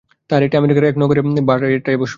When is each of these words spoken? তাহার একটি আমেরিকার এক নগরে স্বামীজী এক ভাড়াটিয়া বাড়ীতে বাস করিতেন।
তাহার 0.27 0.45
একটি 0.45 0.55
আমেরিকার 0.61 0.83
এক 0.91 0.95
নগরে 1.03 1.19
স্বামীজী 1.19 1.39
এক 1.41 1.45
ভাড়াটিয়া 1.49 1.69
বাড়ীতে 1.69 1.89
বাস 1.91 1.91
করিতেন। 1.99 2.09